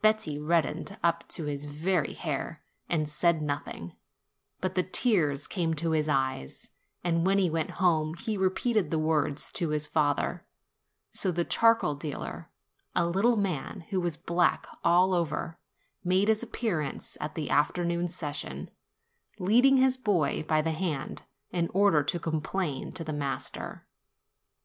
[0.00, 3.96] Betti reddened up to his very hair, and said nothing,
[4.60, 6.68] but the tears came to his eyes;
[7.02, 10.46] and when he went home, he repeated the words to his father;
[11.10, 12.48] so the charcoal dealer,
[12.94, 15.58] a little man, who was black all over,
[16.04, 18.70] made his appearance at the afternoon session,
[19.40, 23.84] leading his boy by the hand, in order to com plain to the master.